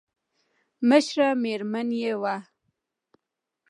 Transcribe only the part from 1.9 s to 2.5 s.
يې وه.